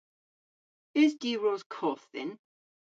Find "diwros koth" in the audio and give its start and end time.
1.21-2.05